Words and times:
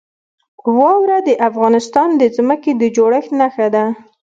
واوره 0.77 1.17
د 1.27 1.29
افغانستان 1.49 2.09
د 2.21 2.23
ځمکې 2.35 2.71
د 2.81 2.83
جوړښت 2.95 3.31
نښه 3.39 3.67
ده. 3.75 3.83